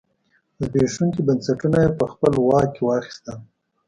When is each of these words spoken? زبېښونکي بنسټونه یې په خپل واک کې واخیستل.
زبېښونکي 0.59 1.21
بنسټونه 1.27 1.77
یې 1.83 1.89
په 1.99 2.05
خپل 2.11 2.33
واک 2.47 2.67
کې 2.73 2.81
واخیستل. 2.83 3.37